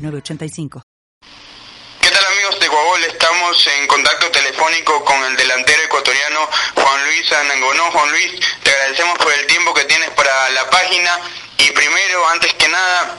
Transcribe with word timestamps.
985. 0.00 0.82
¿Qué 2.00 2.10
tal 2.10 2.24
amigos 2.32 2.58
de 2.58 2.68
Guagol? 2.68 3.04
Estamos 3.04 3.66
en 3.66 3.86
contacto 3.86 4.30
telefónico 4.30 5.04
con 5.04 5.22
el 5.24 5.36
delantero 5.36 5.82
ecuatoriano 5.82 6.48
Juan 6.74 7.04
Luis 7.04 7.32
Anangonó. 7.32 7.90
Juan 7.90 8.10
Luis, 8.10 8.40
te 8.62 8.70
agradecemos 8.70 9.18
por 9.18 9.32
el 9.32 9.46
tiempo 9.46 9.74
que 9.74 9.84
tienes 9.84 10.10
para 10.10 10.50
la 10.50 10.68
página 10.70 11.18
y 11.58 11.70
primero, 11.72 12.28
antes 12.28 12.54
que 12.54 12.68
nada, 12.68 13.18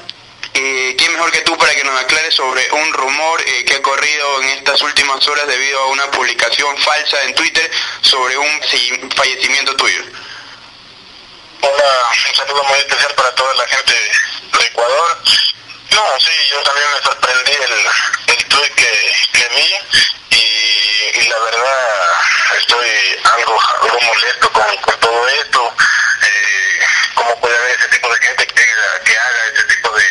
eh, 0.53 0.95
¿quién 0.97 1.13
mejor 1.13 1.31
que 1.31 1.41
tú 1.41 1.57
para 1.57 1.73
que 1.75 1.83
nos 1.83 1.99
aclares 2.01 2.33
sobre 2.33 2.69
un 2.71 2.93
rumor 2.93 3.41
eh, 3.41 3.65
que 3.65 3.75
ha 3.75 3.81
corrido 3.81 4.41
en 4.41 4.49
estas 4.49 4.81
últimas 4.81 5.25
horas 5.27 5.47
debido 5.47 5.79
a 5.79 5.87
una 5.87 6.09
publicación 6.11 6.77
falsa 6.77 7.23
en 7.23 7.35
Twitter 7.35 7.69
sobre 8.01 8.37
un 8.37 8.61
fallecimiento 9.15 9.75
tuyo? 9.75 10.03
Hola, 11.61 11.83
un 12.29 12.35
saludo 12.35 12.63
muy 12.63 12.79
especial 12.79 13.13
para 13.15 13.35
toda 13.35 13.53
la 13.53 13.67
gente 13.67 13.93
de 13.93 14.65
Ecuador. 14.65 15.17
No, 15.91 16.03
sí, 16.19 16.31
yo 16.49 16.61
también 16.63 16.87
me 16.95 17.03
sorprendí 17.03 17.51
que, 18.59 19.11
que 19.31 19.47
vi 19.49 19.73
y, 20.29 21.19
y, 21.19 21.27
la 21.29 21.39
verdad 21.39 22.21
estoy 22.59 22.89
algo, 23.23 23.57
algo 23.81 23.99
molesto 24.01 24.51
con, 24.51 24.77
con 24.77 24.99
todo 24.99 25.27
esto. 25.29 25.73
Eh, 26.21 26.79
¿Cómo 27.15 27.39
puede 27.39 27.57
haber 27.57 27.79
ese 27.79 27.87
tipo 27.87 28.13
de 28.13 28.19
gente 28.19 28.47
que, 28.47 28.53
que 28.53 29.17
haga 29.17 29.45
ese 29.53 29.63
tipo 29.75 29.89
de, 29.91 30.03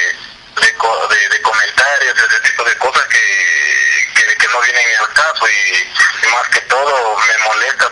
de, 0.56 1.28
de, 1.28 1.42
comentarios, 1.42 2.16
ese 2.18 2.40
tipo 2.40 2.64
de 2.64 2.76
cosas 2.78 3.06
que, 3.08 4.36
que, 4.38 4.48
no 4.48 4.60
vienen 4.62 4.86
al 5.00 5.12
caso 5.12 5.48
y, 5.48 6.28
más 6.30 6.48
que 6.48 6.60
todo 6.62 7.18
me 7.18 7.38
molesta 7.44 7.90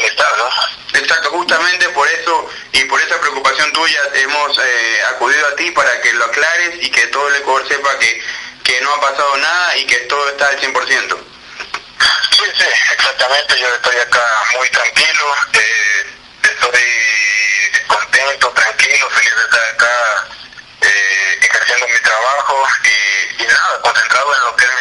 ¿no? 0.00 0.98
Exacto, 0.98 1.30
justamente 1.30 1.88
por 1.90 2.08
eso 2.08 2.50
y 2.72 2.84
por 2.84 3.00
esa 3.00 3.18
preocupación 3.20 3.72
tuya 3.72 4.00
hemos 4.14 4.58
eh, 4.58 5.02
acudido 5.08 5.46
a 5.48 5.56
ti 5.56 5.70
para 5.70 6.00
que 6.00 6.12
lo 6.12 6.24
aclares 6.26 6.74
y 6.82 6.90
que 6.90 7.06
todo 7.08 7.28
el 7.28 7.36
Ecuador 7.36 7.66
sepa 7.68 7.98
que, 7.98 8.22
que 8.62 8.80
no 8.82 8.94
ha 8.94 9.00
pasado 9.00 9.36
nada 9.36 9.76
y 9.76 9.86
que 9.86 9.96
todo 10.00 10.28
está 10.28 10.48
al 10.48 10.60
100%. 10.60 11.16
Sí, 12.30 12.42
sí, 12.58 12.64
exactamente, 12.92 13.58
yo 13.58 13.68
estoy 13.74 13.96
acá 13.96 14.42
muy 14.58 14.68
tranquilo, 14.70 15.34
eh, 15.54 16.06
estoy 16.42 16.82
contento, 17.86 18.50
tranquilo, 18.50 19.10
feliz 19.10 19.34
de 19.34 19.44
estar 19.44 19.70
acá 19.72 20.28
eh, 20.82 21.38
ejerciendo 21.40 21.88
mi 21.88 21.98
trabajo 22.00 22.66
y, 22.84 23.42
y 23.42 23.46
nada, 23.46 23.80
concentrado 23.82 24.34
en 24.34 24.42
lo 24.42 24.56
que 24.56 24.64
es 24.66 24.75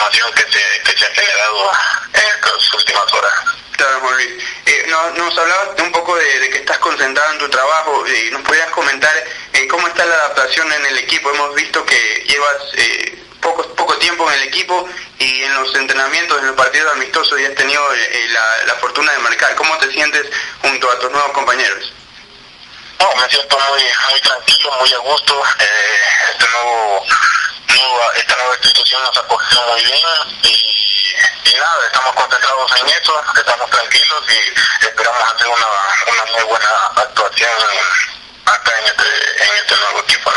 información 0.00 0.32
que 0.32 0.42
se 0.50 0.82
que 0.82 0.98
se 0.98 1.04
ha 1.04 1.14
generado 1.14 1.70
en 2.14 2.20
estas 2.20 2.74
últimas 2.74 3.12
horas 3.12 3.32
claro 3.76 4.00
Juan 4.00 4.14
Luis 4.14 4.30
eh, 4.64 4.84
nos, 4.88 5.14
nos 5.14 5.38
hablabas 5.38 5.68
un 5.82 5.92
poco 5.92 6.16
de, 6.16 6.40
de, 6.40 6.50
que 6.50 6.58
estás 6.58 6.78
concentrado 6.78 7.32
en 7.32 7.38
tu 7.38 7.48
trabajo 7.50 8.04
y 8.08 8.10
eh, 8.10 8.30
nos 8.30 8.40
podrías 8.42 8.70
comentar 8.70 9.12
eh, 9.52 9.68
cómo 9.68 9.86
está 9.88 10.06
la 10.06 10.14
adaptación 10.14 10.72
en 10.72 10.86
el 10.86 10.98
equipo 10.98 11.30
hemos 11.30 11.54
visto 11.54 11.84
que 11.84 12.24
llevas 12.26 12.56
eh, 12.78 13.22
poco, 13.42 13.62
poco 13.74 13.94
tiempo 13.98 14.30
en 14.30 14.40
el 14.40 14.48
equipo 14.48 14.88
y 15.18 15.42
en 15.42 15.54
los 15.54 15.74
entrenamientos, 15.74 16.38
en 16.38 16.46
los 16.46 16.56
partidos 16.56 16.92
amistosos, 16.92 17.38
y 17.38 17.44
has 17.44 17.54
tenido 17.54 17.82
eh, 17.94 18.28
la, 18.30 18.66
la, 18.66 18.74
fortuna 18.76 19.12
de 19.12 19.18
marcar. 19.18 19.54
¿Cómo 19.54 19.76
te 19.78 19.90
sientes 19.90 20.26
junto 20.62 20.90
a 20.90 20.98
tus 20.98 21.10
nuevos 21.10 21.32
compañeros? 21.32 21.92
No, 22.98 23.20
me 23.20 23.28
siento 23.28 23.58
muy 23.58 23.82
muy 24.10 24.20
tranquilo, 24.20 24.72
muy 24.80 24.92
a 24.92 24.98
gusto. 24.98 25.42
Eh, 25.58 26.00
este 26.32 26.50
nuevo, 26.50 27.06
esta 28.16 28.36
nueva 28.36 28.54
institución 28.54 29.02
nos 29.02 29.16
ha 29.16 29.22
cogido 29.26 29.62
muy 29.68 29.82
bien 29.84 29.98
y, 30.42 31.54
nada, 31.56 31.86
estamos 31.86 32.14
concentrados 32.14 32.72
en 32.80 32.88
eso, 32.88 33.22
estamos 33.36 33.70
tranquilos 33.70 34.24
y 34.28 34.84
esperamos 34.86 35.34
hacer 35.34 35.46
una, 35.48 35.66
una 36.12 36.24
muy 36.32 36.42
buena 36.44 36.70
actuación 36.96 37.50
acá 38.46 38.72
en 38.78 38.84
este, 38.86 39.44
en 39.44 39.56
este 39.56 39.76
nuevo 39.76 40.00
equipo. 40.00 40.30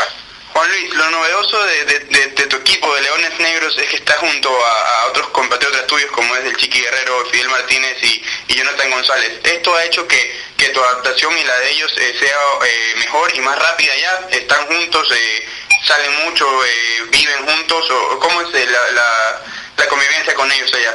Juan 0.54 0.70
Luis, 0.70 0.94
lo 0.94 1.10
novedoso 1.10 1.64
de, 1.66 1.86
de, 1.86 2.48
tu 2.48 2.58
equipo 2.58 2.94
de 2.94 3.02
Leones 3.02 3.40
Negros 3.40 3.76
es 3.78 3.90
que 3.90 3.96
está 3.96 4.14
junto 4.18 4.50
a, 4.66 5.02
a, 5.02 5.06
otros 5.08 5.28
compatriotas 5.30 5.88
tuyos 5.88 6.12
como 6.12 6.36
es 6.36 6.46
el 6.46 6.58
Chiqui 6.58 6.80
Guerrero, 6.80 7.26
Fidel 7.32 7.50
Martínez 7.50 7.98
y, 8.04 8.24
y 8.50 8.56
Jonathan 8.56 8.92
González. 8.92 9.40
Esto 9.44 9.76
ha 9.76 9.86
hecho 9.86 10.08
que, 10.08 10.42
que, 10.58 10.70
tu 10.70 10.84
adaptación 10.84 11.36
y 11.38 11.44
la 11.44 11.56
de 11.58 11.72
ellos 11.72 11.92
eh, 11.98 12.16
sea 12.20 12.38
eh, 12.66 12.94
mejor 12.98 13.36
y 13.36 13.40
más 13.42 13.58
rápida 13.58 13.96
ya. 13.96 14.28
Están 14.38 14.68
juntos, 14.68 15.12
eh, 15.12 15.50
salen 15.86 16.26
mucho, 16.26 16.46
eh, 16.66 17.04
viven 17.10 17.46
juntos. 17.46 17.90
O, 17.90 18.20
¿Cómo 18.20 18.42
es 18.42 18.56
eh, 18.56 18.68
la, 18.68 18.92
la, 18.92 19.42
la, 19.78 19.88
convivencia 19.88 20.34
con 20.34 20.52
ellos 20.52 20.74
allá? 20.74 20.94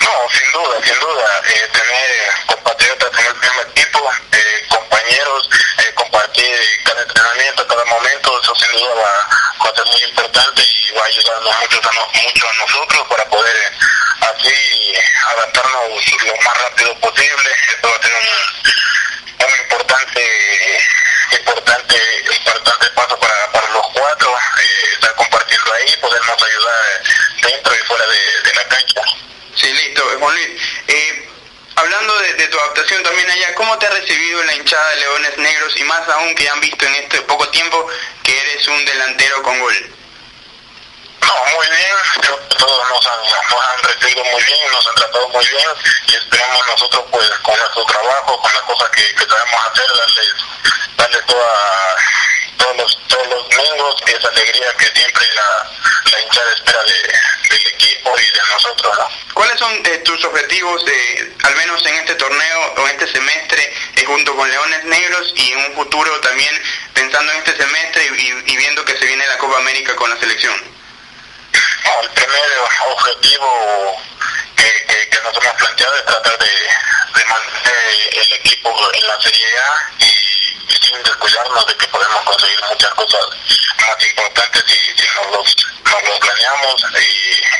No, 0.00 0.10
sin 0.30 0.52
duda, 0.52 0.82
sin 0.84 0.98
duda. 1.00 1.42
Eh, 1.48 1.68
tener 1.72 2.46
compatriotas 2.46 3.18
en 3.18 3.26
el 3.26 3.34
mismo 3.36 3.62
equipo, 3.62 4.10
compañeros, 4.68 5.48
compartir 5.94 6.58
cada 6.84 7.02
entrenamiento, 7.02 7.66
cada 7.66 7.84
momento, 7.84 8.40
eso 8.42 8.54
sin 8.56 8.72
duda 8.72 8.94
va, 8.94 9.70
a 9.70 9.74
ser 9.74 9.84
muy 9.86 10.02
importante 10.02 10.62
y 10.62 10.92
va 10.92 11.02
a 11.02 11.06
ayudarnos 11.06 11.56
mucho 11.60 11.80
a, 11.88 11.92
mucho 11.92 12.48
a 12.48 12.54
nosotros 12.54 13.08
para 13.08 13.24
poder 13.28 13.72
así 14.20 14.94
adaptarnos 15.30 16.22
lo 16.24 16.36
más 16.42 16.58
rápido 16.62 16.98
posible. 17.00 17.50
Esto 17.68 17.88
va 17.88 17.96
a 17.96 18.02
ser 18.02 18.12
un, 18.14 19.46
un 19.46 19.60
importante, 19.62 20.78
importante, 21.38 21.96
importante 22.30 22.86
paso 22.90 23.18
para, 23.18 23.52
para 23.52 23.68
los 23.68 23.86
cuatro, 23.92 24.36
eh, 24.36 24.92
estar 24.94 25.14
compartiendo 25.14 25.72
ahí, 25.72 25.96
podernos 26.00 26.42
ayudar 26.42 27.02
dentro 27.42 27.74
y 27.74 27.86
fuera 27.86 28.06
de, 28.06 28.48
de 28.48 28.54
la 28.54 28.64
cancha. 28.68 29.02
Sí, 29.54 29.72
listo, 29.72 30.02
Juan 30.18 30.34
Luis. 30.34 30.62
Eh, 30.88 31.28
hablando 32.02 32.22
de, 32.36 32.48
tu 32.48 32.58
adaptación 32.58 33.02
también 33.02 33.30
allá, 33.30 33.54
¿cómo 33.54 33.78
te 33.78 33.86
ha 33.86 33.90
recibido 33.90 34.42
la 34.44 34.54
hinchada 34.54 34.90
de 34.90 34.96
Leones 34.96 35.38
Negros 35.38 35.76
y 35.76 35.84
más 35.84 36.08
aún 36.08 36.34
que 36.34 36.48
han 36.48 36.60
visto 36.60 36.84
en 36.84 36.94
este 36.96 37.20
poco 37.22 37.48
tiempo 37.50 37.86
que 38.24 38.36
eres 38.36 38.66
un 38.66 38.84
delantero 38.84 39.42
con 39.42 39.58
gol? 39.60 39.94
No, 41.20 41.34
muy 41.54 41.66
bien, 41.66 41.96
creo 42.20 42.48
que 42.48 42.56
todos 42.56 42.88
nos 42.88 43.06
han, 43.06 43.82
recibido 43.84 44.24
muy 44.24 44.42
bien, 44.42 44.58
nos 44.72 44.88
han 44.88 44.94
tratado 44.96 45.28
muy 45.28 45.46
bien 45.46 45.68
y 46.08 46.14
esperamos 46.14 46.66
nosotros 46.66 47.04
pues 47.10 47.30
con 47.42 47.56
nuestro 47.56 47.84
trabajo, 47.84 48.40
con 48.40 48.52
las 48.52 48.62
cosas 48.62 48.90
que, 48.90 49.14
que 49.14 49.24
sabemos 49.24 49.60
hacer, 49.70 49.86
darles, 49.96 50.34
darles 50.96 51.26
toda, 51.26 51.96
todos 52.58 52.76
los, 52.78 52.98
todos 53.06 53.26
los 53.28 53.48
domingos 53.48 54.02
esa 54.06 54.28
alegría 54.28 54.74
que 54.76 54.86
siempre 54.86 55.26
la, 55.34 55.70
la 56.10 56.20
hinchada 56.20 56.52
espera 56.52 56.82
de, 56.82 57.48
del 57.48 57.66
equipo 57.68 58.18
y 58.18 58.30
de 58.36 58.41
nosotros, 58.82 58.98
¿no? 58.98 59.34
¿Cuáles 59.34 59.58
son 59.58 59.72
eh, 59.86 59.98
tus 59.98 60.24
objetivos, 60.24 60.84
de, 60.84 61.34
al 61.44 61.56
menos 61.56 61.84
en 61.86 61.94
este 61.94 62.14
torneo 62.14 62.74
o 62.76 62.88
en 62.88 63.00
este 63.00 63.12
semestre, 63.12 63.72
eh, 63.96 64.04
junto 64.04 64.34
con 64.36 64.50
Leones 64.50 64.84
Negros 64.84 65.32
y 65.36 65.52
en 65.52 65.58
un 65.58 65.74
futuro 65.74 66.20
también 66.20 66.62
pensando 66.94 67.32
en 67.32 67.38
este 67.38 67.56
semestre 67.56 68.04
y, 68.04 68.52
y 68.52 68.56
viendo 68.56 68.84
que 68.84 68.96
se 68.96 69.06
viene 69.06 69.26
la 69.26 69.38
Copa 69.38 69.58
América 69.58 69.94
con 69.96 70.10
la 70.10 70.18
selección? 70.18 70.54
El 72.02 72.10
primer 72.10 72.50
objetivo 72.86 74.02
que, 74.56 74.86
que, 74.88 75.08
que, 75.08 75.22
nos 75.22 75.36
hemos 75.36 75.54
planteado 75.54 75.96
es 75.96 76.06
tratar 76.06 76.38
de, 76.38 76.46
de 76.46 77.24
mantener 77.26 77.76
el 78.12 78.32
equipo 78.34 78.90
en 78.94 79.06
la 79.06 79.20
Serie 79.20 79.46
A 79.58 79.90
y, 79.98 80.04
y, 80.04 80.76
sin 80.86 81.02
descuidarnos 81.02 81.66
de 81.66 81.76
que 81.76 81.86
podemos 81.88 82.22
conseguir 82.22 82.58
muchas 82.70 82.94
cosas 82.94 83.20
más 83.80 84.08
importantes 84.08 84.64
si, 84.66 85.02
si 85.02 85.06
nos, 85.16 85.30
los, 85.32 85.71
nos 86.00 86.18
planeamos 86.18 86.84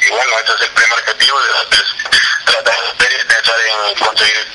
y, 0.05 0.11
bueno, 0.11 0.33
ese 0.45 0.55
es 0.55 0.61
el 0.63 0.71
primer 0.71 0.93
objetivo, 0.93 1.39
de, 1.41 1.49
de 1.49 2.21
tratar 2.47 2.97
de 2.99 3.25
pensar 3.25 3.61
en 3.61 3.95
conseguir 3.99 4.47